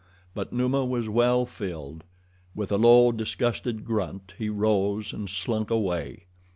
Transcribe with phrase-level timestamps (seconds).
[0.33, 2.03] But Numa was well filled.
[2.55, 6.25] With a low, disgusted grunt he rose and slunk away.